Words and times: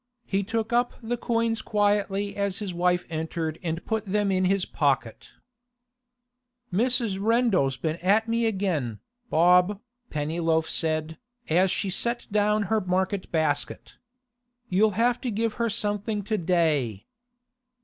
He 0.25 0.41
took 0.41 0.73
up 0.73 0.93
the 1.03 1.15
coins 1.15 1.61
quietly 1.61 2.35
as 2.35 2.57
his 2.57 2.73
wife 2.73 3.05
entered 3.07 3.59
and 3.61 3.85
put 3.85 4.03
them 4.07 4.31
in 4.31 4.45
his 4.45 4.65
pocket. 4.65 5.29
'Mrs. 6.73 7.19
Rendal's 7.21 7.77
been 7.77 7.97
at 7.97 8.27
me 8.27 8.47
again, 8.47 8.97
Bob,' 9.29 9.79
Pennyloaf 10.09 10.67
said, 10.67 11.19
as 11.51 11.69
she 11.69 11.91
set 11.91 12.25
down 12.31 12.63
her 12.63 12.81
market 12.81 13.31
basket. 13.31 13.97
'You'll 14.69 14.97
have 14.97 15.21
to 15.21 15.29
give 15.29 15.53
her 15.61 15.69
something 15.69 16.23
to 16.23 16.37
day. 16.39 17.05